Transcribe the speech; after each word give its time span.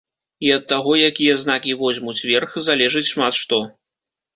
І 0.47 0.49
ад 0.55 0.65
таго, 0.71 0.95
якія 1.09 1.37
знакі 1.43 1.77
возьмуць 1.85 2.19
верх, 2.33 2.51
залежыць 2.73 3.09
шмат 3.15 3.33
што. 3.47 3.67